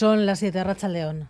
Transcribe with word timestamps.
Son 0.00 0.24
las 0.24 0.38
7, 0.38 0.64
Racha 0.64 0.88
León. 0.88 1.28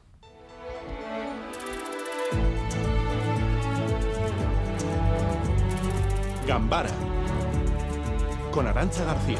Gambara 6.46 6.88
con 8.52 8.68
Arancha 8.68 9.04
García. 9.04 9.38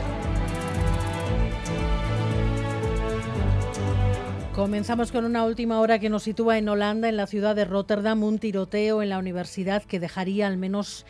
Comenzamos 4.53 5.13
con 5.13 5.25
una 5.25 5.45
última 5.45 5.79
hora 5.79 6.01
que 6.01 6.11
nos 6.11 6.25
sitúa 6.25 6.59
en 6.59 6.69
Holanda, 6.69 7.09
en 7.09 7.17
la 7.17 7.29
ciudad 7.29 7.55
de 7.55 7.65
Rotterdam, 7.65 8.25
un 8.25 8.41
tiroteo 8.41 9.01
en 9.01 9.11
la 9.11 9.21
universidad 9.21 9.85
que 9.85 10.01
dejaría 10.01 10.49
al 10.49 10.57
menos 10.57 11.07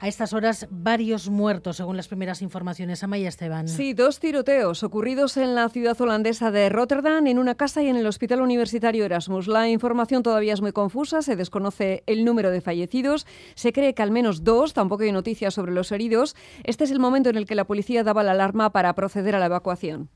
a 0.00 0.08
estas 0.08 0.32
horas 0.32 0.66
varios 0.70 1.28
muertos, 1.28 1.76
según 1.76 1.96
las 1.96 2.08
primeras 2.08 2.42
informaciones. 2.42 3.04
Amaya 3.04 3.28
Esteban. 3.28 3.68
Sí, 3.68 3.92
dos 3.92 4.18
tiroteos 4.18 4.82
ocurridos 4.82 5.36
en 5.36 5.54
la 5.54 5.68
ciudad 5.68 6.00
holandesa 6.00 6.50
de 6.50 6.68
Rotterdam, 6.70 7.26
en 7.26 7.38
una 7.38 7.54
casa 7.54 7.82
y 7.82 7.88
en 7.88 7.96
el 7.96 8.06
Hospital 8.06 8.40
Universitario 8.40 9.04
Erasmus. 9.04 9.46
La 9.46 9.68
información 9.68 10.22
todavía 10.22 10.54
es 10.54 10.62
muy 10.62 10.72
confusa, 10.72 11.22
se 11.22 11.36
desconoce 11.36 12.02
el 12.06 12.24
número 12.24 12.50
de 12.50 12.60
fallecidos, 12.60 13.26
se 13.54 13.72
cree 13.72 13.94
que 13.94 14.02
al 14.02 14.10
menos 14.10 14.42
dos, 14.42 14.72
tampoco 14.72 15.02
hay 15.02 15.12
noticias 15.12 15.54
sobre 15.54 15.72
los 15.72 15.92
heridos. 15.92 16.34
Este 16.64 16.84
es 16.84 16.90
el 16.90 16.98
momento 16.98 17.28
en 17.28 17.36
el 17.36 17.46
que 17.46 17.54
la 17.54 17.66
policía 17.66 18.02
daba 18.02 18.22
la 18.22 18.32
alarma 18.32 18.70
para 18.70 18.94
proceder 18.94 19.36
a 19.36 19.38
la 19.38 19.46
evacuación. 19.46 20.08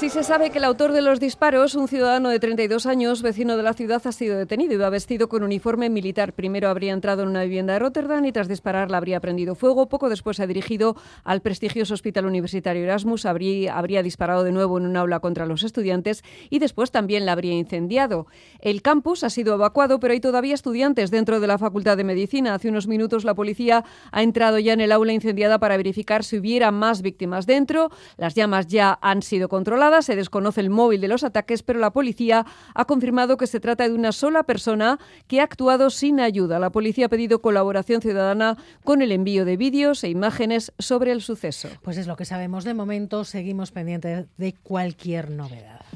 Sí 0.00 0.08
se 0.08 0.24
sabe 0.24 0.48
que 0.48 0.56
el 0.56 0.64
autor 0.64 0.92
de 0.92 1.02
los 1.02 1.20
disparos, 1.20 1.74
un 1.74 1.86
ciudadano 1.86 2.30
de 2.30 2.40
32 2.40 2.86
años, 2.86 3.20
vecino 3.20 3.58
de 3.58 3.62
la 3.62 3.74
ciudad, 3.74 4.00
ha 4.06 4.12
sido 4.12 4.38
detenido. 4.38 4.72
Iba 4.72 4.88
vestido 4.88 5.28
con 5.28 5.42
uniforme 5.42 5.90
militar. 5.90 6.32
Primero 6.32 6.70
habría 6.70 6.94
entrado 6.94 7.22
en 7.22 7.28
una 7.28 7.42
vivienda 7.42 7.74
de 7.74 7.80
Rotterdam 7.80 8.24
y 8.24 8.32
tras 8.32 8.48
disparar 8.48 8.90
la 8.90 8.96
habría 8.96 9.20
prendido 9.20 9.54
fuego. 9.54 9.90
Poco 9.90 10.08
después 10.08 10.38
se 10.38 10.44
ha 10.44 10.46
dirigido 10.46 10.96
al 11.22 11.42
prestigioso 11.42 11.92
Hospital 11.92 12.24
Universitario 12.24 12.82
Erasmus. 12.82 13.26
Habría, 13.26 13.76
habría 13.76 14.02
disparado 14.02 14.42
de 14.42 14.52
nuevo 14.52 14.78
en 14.78 14.86
un 14.86 14.96
aula 14.96 15.20
contra 15.20 15.44
los 15.44 15.64
estudiantes 15.64 16.24
y 16.48 16.60
después 16.60 16.90
también 16.90 17.26
la 17.26 17.32
habría 17.32 17.52
incendiado. 17.52 18.26
El 18.60 18.80
campus 18.80 19.22
ha 19.22 19.28
sido 19.28 19.52
evacuado, 19.52 20.00
pero 20.00 20.14
hay 20.14 20.20
todavía 20.20 20.54
estudiantes 20.54 21.10
dentro 21.10 21.40
de 21.40 21.46
la 21.46 21.58
Facultad 21.58 21.98
de 21.98 22.04
Medicina. 22.04 22.54
Hace 22.54 22.70
unos 22.70 22.86
minutos 22.86 23.24
la 23.24 23.34
policía 23.34 23.84
ha 24.12 24.22
entrado 24.22 24.58
ya 24.60 24.72
en 24.72 24.80
el 24.80 24.92
aula 24.92 25.12
incendiada 25.12 25.58
para 25.58 25.76
verificar 25.76 26.24
si 26.24 26.38
hubiera 26.38 26.70
más 26.70 27.02
víctimas 27.02 27.44
dentro. 27.44 27.90
Las 28.16 28.34
llamas 28.34 28.66
ya 28.66 28.98
han 29.02 29.20
sido 29.20 29.50
controladas 29.50 29.89
se 30.02 30.16
desconoce 30.16 30.60
el 30.60 30.70
móvil 30.70 31.00
de 31.00 31.08
los 31.08 31.24
ataques, 31.24 31.62
pero 31.62 31.78
la 31.78 31.90
policía 31.90 32.46
ha 32.74 32.84
confirmado 32.84 33.36
que 33.36 33.46
se 33.46 33.60
trata 33.60 33.88
de 33.88 33.94
una 33.94 34.12
sola 34.12 34.44
persona 34.44 34.98
que 35.26 35.40
ha 35.40 35.44
actuado 35.44 35.90
sin 35.90 36.20
ayuda. 36.20 36.58
La 36.58 36.70
policía 36.70 37.06
ha 37.06 37.08
pedido 37.08 37.42
colaboración 37.42 38.00
ciudadana 38.00 38.56
con 38.84 39.02
el 39.02 39.12
envío 39.12 39.44
de 39.44 39.56
vídeos 39.56 40.04
e 40.04 40.08
imágenes 40.08 40.72
sobre 40.78 41.12
el 41.12 41.20
suceso. 41.20 41.68
Pues 41.82 41.96
es 41.96 42.06
lo 42.06 42.16
que 42.16 42.24
sabemos 42.24 42.64
de 42.64 42.74
momento. 42.74 43.24
Seguimos 43.24 43.70
pendientes 43.72 44.26
de 44.36 44.54
cualquier 44.62 45.30
novedad. 45.30 45.89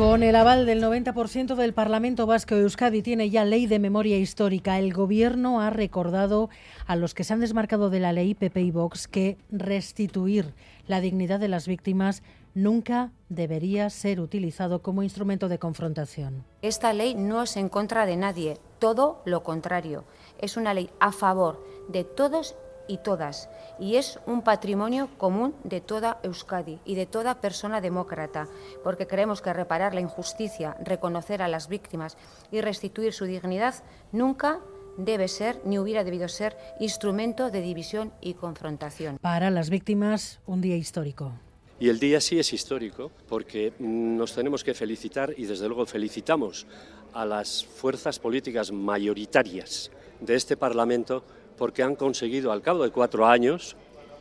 Con 0.00 0.22
el 0.22 0.34
aval 0.34 0.64
del 0.64 0.82
90% 0.82 1.56
del 1.56 1.74
Parlamento 1.74 2.24
Vasco, 2.24 2.54
Euskadi 2.54 3.02
tiene 3.02 3.28
ya 3.28 3.44
ley 3.44 3.66
de 3.66 3.78
memoria 3.78 4.16
histórica. 4.16 4.78
El 4.78 4.94
Gobierno 4.94 5.60
ha 5.60 5.68
recordado 5.68 6.48
a 6.86 6.96
los 6.96 7.12
que 7.12 7.22
se 7.22 7.34
han 7.34 7.40
desmarcado 7.40 7.90
de 7.90 8.00
la 8.00 8.14
ley 8.14 8.32
PP 8.32 8.62
y 8.62 8.70
Vox 8.70 9.08
que 9.08 9.36
restituir 9.50 10.54
la 10.86 11.02
dignidad 11.02 11.38
de 11.38 11.48
las 11.48 11.68
víctimas 11.68 12.22
nunca 12.54 13.12
debería 13.28 13.90
ser 13.90 14.22
utilizado 14.22 14.80
como 14.80 15.02
instrumento 15.02 15.50
de 15.50 15.58
confrontación. 15.58 16.46
Esta 16.62 16.94
ley 16.94 17.14
no 17.14 17.42
es 17.42 17.58
en 17.58 17.68
contra 17.68 18.06
de 18.06 18.16
nadie, 18.16 18.56
todo 18.78 19.20
lo 19.26 19.42
contrario. 19.42 20.06
Es 20.40 20.56
una 20.56 20.72
ley 20.72 20.88
a 20.98 21.12
favor 21.12 21.62
de 21.90 22.04
todos 22.04 22.56
y 22.90 22.98
todas, 22.98 23.48
y 23.78 23.96
es 23.96 24.18
un 24.26 24.42
patrimonio 24.42 25.08
común 25.16 25.54
de 25.62 25.80
toda 25.80 26.18
Euskadi 26.24 26.80
y 26.84 26.96
de 26.96 27.06
toda 27.06 27.40
persona 27.40 27.80
demócrata, 27.80 28.48
porque 28.82 29.06
creemos 29.06 29.40
que 29.40 29.52
reparar 29.52 29.94
la 29.94 30.00
injusticia, 30.00 30.76
reconocer 30.84 31.40
a 31.40 31.48
las 31.48 31.68
víctimas 31.68 32.16
y 32.50 32.60
restituir 32.60 33.12
su 33.12 33.26
dignidad 33.26 33.76
nunca 34.10 34.58
debe 34.96 35.28
ser 35.28 35.60
ni 35.64 35.78
hubiera 35.78 36.02
debido 36.02 36.26
ser 36.28 36.56
instrumento 36.80 37.50
de 37.50 37.60
división 37.60 38.12
y 38.20 38.34
confrontación. 38.34 39.18
Para 39.18 39.50
las 39.50 39.70
víctimas, 39.70 40.40
un 40.46 40.60
día 40.60 40.76
histórico. 40.76 41.32
Y 41.78 41.88
el 41.88 42.00
día 42.00 42.20
sí 42.20 42.38
es 42.38 42.52
histórico 42.52 43.12
porque 43.28 43.72
nos 43.78 44.34
tenemos 44.34 44.64
que 44.64 44.74
felicitar 44.74 45.32
y 45.36 45.46
desde 45.46 45.68
luego 45.68 45.86
felicitamos 45.86 46.66
a 47.14 47.24
las 47.24 47.64
fuerzas 47.64 48.18
políticas 48.18 48.72
mayoritarias 48.72 49.90
de 50.20 50.34
este 50.34 50.56
Parlamento 50.56 51.24
porque 51.56 51.82
han 51.82 51.96
conseguido 51.96 52.52
al 52.52 52.62
cabo 52.62 52.84
de 52.84 52.90
cuatro 52.90 53.26
años 53.26 53.76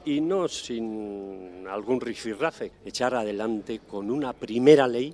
y 0.05 0.21
no 0.21 0.47
sin 0.47 1.65
algún 1.69 2.01
rifirrafe 2.01 2.71
echar 2.85 3.15
adelante 3.15 3.79
con 3.79 4.11
una 4.11 4.33
primera 4.33 4.88
ley 4.88 5.13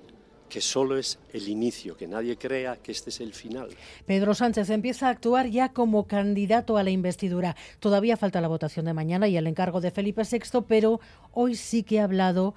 que 0.49 0.61
solo 0.61 0.97
es 0.97 1.19
el 1.33 1.49
inicio, 1.49 1.97
que 1.97 2.07
nadie 2.07 2.37
crea 2.37 2.77
que 2.77 2.91
este 2.91 3.09
es 3.09 3.19
el 3.19 3.33
final. 3.33 3.69
Pedro 4.05 4.33
Sánchez 4.33 4.69
empieza 4.69 5.07
a 5.07 5.09
actuar 5.09 5.47
ya 5.47 5.69
como 5.69 6.07
candidato 6.07 6.77
a 6.77 6.83
la 6.83 6.91
investidura. 6.91 7.55
Todavía 7.79 8.15
falta 8.15 8.41
la 8.41 8.47
votación 8.47 8.85
de 8.85 8.93
mañana 8.93 9.27
y 9.27 9.37
el 9.37 9.47
encargo 9.47 9.81
de 9.81 9.91
Felipe 9.91 10.21
VI, 10.29 10.61
pero 10.67 10.99
hoy 11.33 11.55
sí 11.55 11.83
que 11.83 11.99
ha 11.99 12.03
hablado 12.05 12.53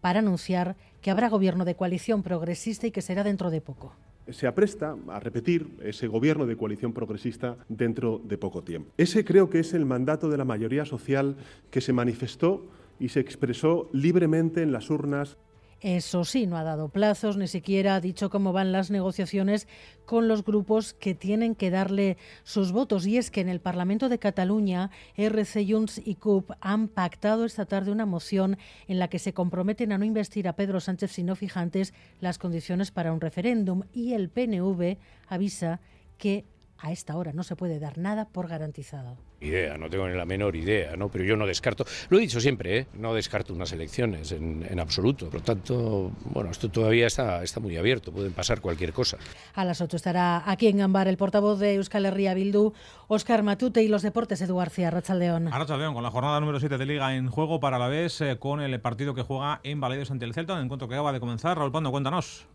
para 0.00 0.20
anunciar 0.20 0.76
que 1.02 1.10
habrá 1.10 1.28
gobierno 1.28 1.64
de 1.64 1.74
coalición 1.74 2.22
progresista 2.22 2.86
y 2.86 2.90
que 2.90 3.02
será 3.02 3.24
dentro 3.24 3.50
de 3.50 3.60
poco 3.60 3.92
se 4.30 4.46
apresta 4.46 4.96
a 5.08 5.20
repetir 5.20 5.68
ese 5.82 6.08
gobierno 6.08 6.46
de 6.46 6.56
coalición 6.56 6.92
progresista 6.92 7.56
dentro 7.68 8.20
de 8.24 8.38
poco 8.38 8.62
tiempo. 8.62 8.92
Ese 8.96 9.24
creo 9.24 9.50
que 9.50 9.60
es 9.60 9.74
el 9.74 9.86
mandato 9.86 10.28
de 10.28 10.36
la 10.36 10.44
mayoría 10.44 10.84
social 10.84 11.36
que 11.70 11.80
se 11.80 11.92
manifestó 11.92 12.66
y 12.98 13.10
se 13.10 13.20
expresó 13.20 13.88
libremente 13.92 14.62
en 14.62 14.72
las 14.72 14.90
urnas 14.90 15.36
eso 15.80 16.24
sí, 16.24 16.46
no 16.46 16.56
ha 16.56 16.64
dado 16.64 16.88
plazos, 16.88 17.36
ni 17.36 17.48
siquiera 17.48 17.96
ha 17.96 18.00
dicho 18.00 18.30
cómo 18.30 18.52
van 18.52 18.72
las 18.72 18.90
negociaciones 18.90 19.68
con 20.06 20.26
los 20.26 20.42
grupos 20.42 20.94
que 20.94 21.14
tienen 21.14 21.54
que 21.54 21.70
darle 21.70 22.16
sus 22.44 22.72
votos. 22.72 23.06
Y 23.06 23.18
es 23.18 23.30
que 23.30 23.42
en 23.42 23.50
el 23.50 23.60
Parlamento 23.60 24.08
de 24.08 24.18
Cataluña, 24.18 24.90
RC 25.16 25.66
Junts 25.68 26.00
y 26.02 26.14
CUP 26.14 26.50
han 26.60 26.88
pactado 26.88 27.44
esta 27.44 27.66
tarde 27.66 27.92
una 27.92 28.06
moción 28.06 28.56
en 28.88 28.98
la 28.98 29.08
que 29.08 29.18
se 29.18 29.34
comprometen 29.34 29.92
a 29.92 29.98
no 29.98 30.06
investir 30.06 30.48
a 30.48 30.54
Pedro 30.54 30.80
Sánchez 30.80 31.12
si 31.12 31.22
no 31.22 31.36
fijantes 31.36 31.92
las 32.20 32.38
condiciones 32.38 32.90
para 32.90 33.12
un 33.12 33.20
referéndum. 33.20 33.82
Y 33.92 34.14
el 34.14 34.30
PNV 34.30 34.96
avisa 35.28 35.80
que 36.16 36.46
a 36.78 36.92
esta 36.92 37.16
hora 37.16 37.32
no 37.32 37.42
se 37.42 37.56
puede 37.56 37.78
dar 37.78 37.98
nada 37.98 38.26
por 38.26 38.48
garantizado. 38.48 39.16
Idea, 39.40 39.76
no 39.76 39.90
tengo 39.90 40.08
ni 40.08 40.16
la 40.16 40.24
menor 40.24 40.56
idea, 40.56 40.96
¿no? 40.96 41.10
pero 41.10 41.24
yo 41.24 41.36
no 41.36 41.46
descarto, 41.46 41.84
lo 42.08 42.18
he 42.18 42.22
dicho 42.22 42.40
siempre, 42.40 42.78
¿eh? 42.78 42.86
no 42.94 43.12
descarto 43.12 43.52
unas 43.52 43.70
elecciones 43.72 44.32
en, 44.32 44.80
absoluto. 44.80 45.26
Por 45.26 45.40
lo 45.40 45.42
tanto, 45.42 46.10
bueno, 46.24 46.50
esto 46.50 46.70
todavía 46.70 47.06
está, 47.06 47.42
está 47.42 47.60
muy 47.60 47.76
abierto, 47.76 48.12
pueden 48.12 48.32
pasar 48.32 48.60
cualquier 48.60 48.92
cosa. 48.92 49.18
A 49.54 49.64
las 49.64 49.80
8 49.80 49.96
estará 49.96 50.50
aquí 50.50 50.68
en 50.68 50.78
Gambar 50.78 51.08
el 51.08 51.16
portavoz 51.16 51.58
de 51.58 51.74
Euskal 51.74 52.06
Herria 52.06 52.34
Bildu, 52.34 52.72
Óscar 53.08 53.42
Matute, 53.42 53.82
y 53.82 53.88
los 53.88 54.02
deportes, 54.02 54.40
Edu 54.40 54.56
García, 54.56 54.90
Rachaldeón. 54.90 55.50
Rachaldeón, 55.50 55.94
con 55.94 56.02
la 56.02 56.10
jornada 56.10 56.40
número 56.40 56.58
7 56.60 56.78
de 56.78 56.86
Liga 56.86 57.14
en 57.14 57.28
juego 57.28 57.60
para 57.60 57.78
la 57.78 57.88
vez, 57.88 58.20
eh, 58.20 58.38
con 58.38 58.60
el 58.60 58.80
partido 58.80 59.14
que 59.14 59.22
juega 59.22 59.60
en 59.62 59.80
Valedores 59.80 60.10
ante 60.10 60.24
el 60.24 60.34
Celta, 60.34 60.56
en 60.58 60.64
encuentro 60.64 60.88
que 60.88 60.94
acaba 60.94 61.12
de 61.12 61.20
comenzar. 61.20 61.58
Raúl 61.58 61.72
Pando, 61.72 61.90
cuéntanos. 61.90 62.46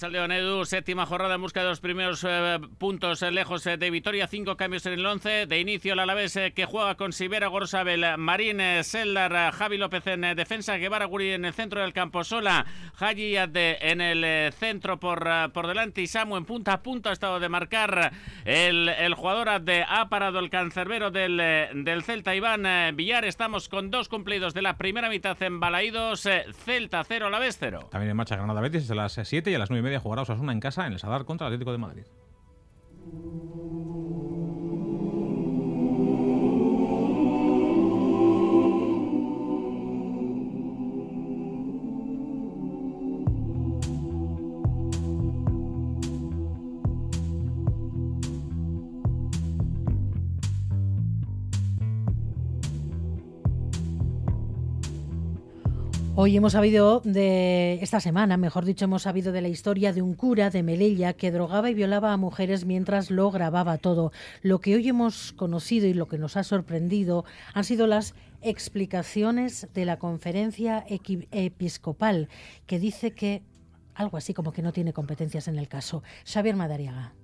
Chaldeón 0.00 0.32
Edu, 0.32 0.64
séptima 0.64 1.04
jornada 1.04 1.34
en 1.34 1.42
busca 1.42 1.60
de 1.60 1.68
los 1.68 1.80
primeros 1.80 2.24
eh, 2.26 2.58
puntos 2.78 3.20
eh, 3.20 3.30
lejos 3.30 3.66
eh, 3.66 3.76
de 3.76 3.90
Vitoria, 3.90 4.26
cinco 4.26 4.56
cambios 4.56 4.86
en 4.86 4.94
el 4.94 5.04
once. 5.04 5.44
De 5.44 5.60
inicio 5.60 5.92
el 5.92 5.98
Alavés 5.98 6.38
que 6.54 6.64
juega 6.64 6.94
con 6.94 7.12
Sibera, 7.12 7.48
Gorsabel, 7.48 8.16
Marín, 8.16 8.62
Seldar, 8.82 9.52
Javi 9.52 9.76
López 9.76 10.06
en 10.06 10.22
defensa, 10.34 10.78
Guevara 10.78 11.04
Guri 11.04 11.32
en 11.32 11.44
el 11.44 11.52
centro 11.52 11.82
del 11.82 11.92
campo, 11.92 12.24
Sola, 12.24 12.64
Haji 12.98 13.36
en 13.36 14.00
el 14.00 14.52
centro 14.54 14.98
por, 14.98 15.28
por 15.52 15.66
delante 15.66 16.00
y 16.00 16.06
Samu 16.06 16.38
en 16.38 16.46
punta 16.46 16.72
a 16.72 16.82
punta 16.82 17.10
ha 17.10 17.12
estado 17.12 17.38
de 17.38 17.50
marcar 17.50 18.12
el, 18.46 18.88
el 18.88 19.12
jugador 19.12 19.60
de 19.60 19.84
ha 19.86 20.08
parado 20.08 20.38
el 20.38 20.48
cancerbero 20.48 21.10
del, 21.10 21.36
del 21.36 22.02
Celta, 22.04 22.34
Iván 22.34 22.96
Villar. 22.96 23.26
Estamos 23.26 23.68
con 23.68 23.90
dos 23.90 24.08
cumplidos 24.08 24.54
de 24.54 24.62
la 24.62 24.78
primera 24.78 25.10
mitad 25.10 25.40
en 25.42 25.60
Balaídos, 25.60 26.26
Celta 26.64 27.04
0, 27.04 27.26
Alavés 27.26 27.58
0. 27.60 27.88
También 27.90 28.12
en 28.12 28.16
marcha 28.16 28.36
Granada 28.36 28.62
Betis 28.62 28.90
a 28.90 28.94
las 28.94 29.20
7 29.22 29.50
y 29.50 29.54
a 29.54 29.58
las 29.58 29.68
9 29.68 29.89
media 29.89 29.89
jugará 29.98 30.22
Osasuna 30.22 30.52
en 30.52 30.60
casa 30.60 30.86
en 30.86 30.92
el 30.92 30.98
Sadar 30.98 31.24
contra 31.24 31.46
el 31.46 31.52
Atlético 31.52 31.72
de 31.72 31.78
Madrid. 31.78 32.04
Hoy 56.22 56.36
hemos 56.36 56.52
sabido 56.52 57.00
de 57.02 57.78
esta 57.80 57.98
semana, 57.98 58.36
mejor 58.36 58.66
dicho, 58.66 58.84
hemos 58.84 59.04
sabido 59.04 59.32
de 59.32 59.40
la 59.40 59.48
historia 59.48 59.94
de 59.94 60.02
un 60.02 60.12
cura 60.12 60.50
de 60.50 60.62
Melilla 60.62 61.14
que 61.14 61.30
drogaba 61.30 61.70
y 61.70 61.74
violaba 61.74 62.12
a 62.12 62.18
mujeres 62.18 62.66
mientras 62.66 63.10
lo 63.10 63.30
grababa 63.30 63.78
todo. 63.78 64.12
Lo 64.42 64.60
que 64.60 64.76
hoy 64.76 64.86
hemos 64.86 65.32
conocido 65.32 65.86
y 65.86 65.94
lo 65.94 66.08
que 66.08 66.18
nos 66.18 66.36
ha 66.36 66.44
sorprendido 66.44 67.24
han 67.54 67.64
sido 67.64 67.86
las 67.86 68.14
explicaciones 68.42 69.68
de 69.72 69.86
la 69.86 69.98
conferencia 69.98 70.84
episcopal 70.86 72.28
que 72.66 72.78
dice 72.78 73.12
que 73.12 73.42
algo 73.94 74.18
así 74.18 74.34
como 74.34 74.52
que 74.52 74.60
no 74.60 74.74
tiene 74.74 74.92
competencias 74.92 75.48
en 75.48 75.58
el 75.58 75.68
caso. 75.68 76.02
Xavier 76.26 76.54
Madariaga. 76.54 77.14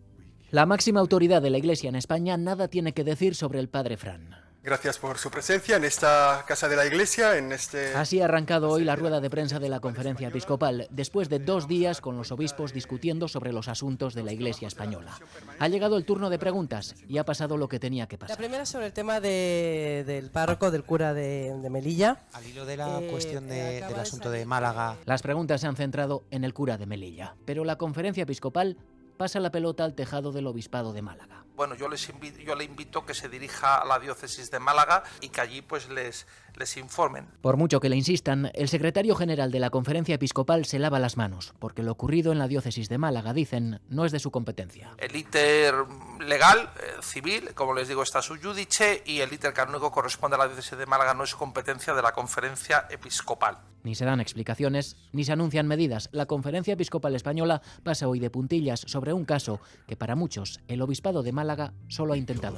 La 0.50 0.64
máxima 0.64 1.00
autoridad 1.00 1.42
de 1.42 1.50
la 1.50 1.58
Iglesia 1.58 1.90
en 1.90 1.96
España 1.96 2.38
nada 2.38 2.68
tiene 2.68 2.94
que 2.94 3.04
decir 3.04 3.34
sobre 3.34 3.60
el 3.60 3.68
padre 3.68 3.98
Fran. 3.98 4.45
Gracias 4.66 4.98
por 4.98 5.16
su 5.16 5.30
presencia 5.30 5.76
en 5.76 5.84
esta 5.84 6.44
casa 6.44 6.68
de 6.68 6.74
la 6.74 6.84
Iglesia, 6.84 7.38
en 7.38 7.52
este... 7.52 7.94
Así 7.94 8.20
ha 8.20 8.24
arrancado 8.24 8.68
hoy 8.68 8.82
la 8.82 8.96
rueda 8.96 9.20
de 9.20 9.30
prensa 9.30 9.60
de 9.60 9.68
la 9.68 9.78
conferencia 9.78 10.26
episcopal, 10.26 10.88
después 10.90 11.28
de 11.28 11.38
dos 11.38 11.68
días 11.68 12.00
con 12.00 12.16
los 12.16 12.32
obispos 12.32 12.72
discutiendo 12.72 13.28
sobre 13.28 13.52
los 13.52 13.68
asuntos 13.68 14.12
de 14.12 14.24
la 14.24 14.32
Iglesia 14.32 14.66
española. 14.66 15.20
Ha 15.60 15.68
llegado 15.68 15.96
el 15.96 16.04
turno 16.04 16.30
de 16.30 16.40
preguntas 16.40 16.96
y 17.06 17.18
ha 17.18 17.24
pasado 17.24 17.56
lo 17.56 17.68
que 17.68 17.78
tenía 17.78 18.08
que 18.08 18.18
pasar. 18.18 18.36
La 18.36 18.38
primera 18.38 18.66
sobre 18.66 18.86
el 18.86 18.92
tema 18.92 19.20
del 19.20 20.30
párroco, 20.32 20.72
del 20.72 20.82
cura 20.82 21.14
de, 21.14 21.54
Melilla. 21.70 22.26
Al 22.32 22.44
hilo 22.44 22.66
de 22.66 22.76
la 22.76 23.02
eh, 23.02 23.06
cuestión 23.08 23.46
del 23.46 23.84
asunto 23.84 24.32
de 24.32 24.46
Málaga. 24.46 24.96
Las 25.04 25.22
preguntas 25.22 25.60
se 25.60 25.68
han 25.68 25.76
centrado 25.76 26.24
en 26.32 26.42
el 26.42 26.52
cura 26.52 26.76
de 26.76 26.86
Melilla, 26.86 27.36
pero 27.44 27.64
la 27.64 27.78
conferencia 27.78 28.24
episcopal 28.24 28.78
pasa 29.16 29.40
la 29.40 29.50
pelota 29.50 29.84
al 29.84 29.94
tejado 29.94 30.32
del 30.32 30.46
obispado 30.46 30.92
de 30.92 31.02
Málaga. 31.02 31.44
Bueno, 31.56 31.74
yo 31.74 31.88
les 31.88 32.08
invito, 32.10 32.38
yo 32.40 32.54
le 32.54 32.64
invito 32.64 33.06
que 33.06 33.14
se 33.14 33.28
dirija 33.28 33.78
a 33.78 33.86
la 33.86 33.98
diócesis 33.98 34.50
de 34.50 34.60
Málaga 34.60 35.04
y 35.22 35.30
que 35.30 35.40
allí 35.40 35.62
pues 35.62 35.88
les 35.88 36.26
les 36.56 36.76
informen. 36.76 37.28
Por 37.40 37.56
mucho 37.56 37.80
que 37.80 37.88
le 37.88 37.96
insistan, 37.96 38.50
el 38.54 38.68
secretario 38.68 39.14
general 39.14 39.50
de 39.50 39.60
la 39.60 39.70
conferencia 39.70 40.14
episcopal 40.14 40.64
se 40.64 40.78
lava 40.78 40.98
las 40.98 41.16
manos, 41.16 41.54
porque 41.58 41.82
lo 41.82 41.92
ocurrido 41.92 42.32
en 42.32 42.38
la 42.38 42.48
diócesis 42.48 42.88
de 42.88 42.98
Málaga, 42.98 43.32
dicen, 43.32 43.80
no 43.88 44.04
es 44.04 44.12
de 44.12 44.18
su 44.18 44.30
competencia. 44.30 44.94
El 44.98 45.14
ITER 45.14 45.74
legal, 46.20 46.70
eh, 46.76 47.02
civil, 47.02 47.54
como 47.54 47.74
les 47.74 47.88
digo, 47.88 48.02
está 48.02 48.22
su 48.22 48.36
judice 48.36 49.02
y 49.04 49.20
el 49.20 49.32
ITER 49.32 49.52
canónico 49.52 49.90
corresponde 49.90 50.36
a 50.36 50.38
la 50.38 50.48
diócesis 50.48 50.78
de 50.78 50.86
Málaga, 50.86 51.14
no 51.14 51.24
es 51.24 51.34
competencia 51.34 51.94
de 51.94 52.02
la 52.02 52.12
conferencia 52.12 52.86
episcopal. 52.90 53.58
Ni 53.82 53.94
se 53.94 54.04
dan 54.04 54.20
explicaciones, 54.20 54.96
ni 55.12 55.24
se 55.24 55.32
anuncian 55.32 55.68
medidas. 55.68 56.08
La 56.10 56.26
conferencia 56.26 56.74
episcopal 56.74 57.14
española 57.14 57.62
pasa 57.84 58.08
hoy 58.08 58.18
de 58.18 58.30
puntillas 58.30 58.80
sobre 58.80 59.05
un 59.12 59.24
caso 59.24 59.60
que 59.86 59.96
para 59.96 60.16
muchos 60.16 60.60
el 60.68 60.82
obispado 60.82 61.22
de 61.22 61.32
Málaga 61.32 61.72
solo 61.88 62.14
ha 62.14 62.16
intentado 62.16 62.56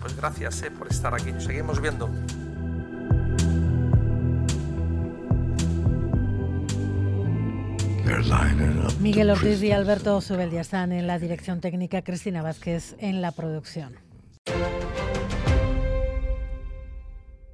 Pues 0.00 0.16
gracias 0.16 0.62
eh, 0.62 0.70
por 0.70 0.88
estar 0.88 1.14
aquí. 1.14 1.32
Seguimos 1.38 1.80
viendo. 1.80 2.08
Miguel 9.00 9.30
Ortiz 9.30 9.62
y 9.62 9.72
Alberto 9.72 10.20
Zubeldia 10.20 10.62
están 10.62 10.92
en 10.92 11.06
la 11.06 11.18
dirección 11.18 11.60
técnica, 11.60 12.02
Cristina 12.02 12.42
Vázquez 12.42 12.96
en 12.98 13.20
la 13.20 13.32
producción. 13.32 14.07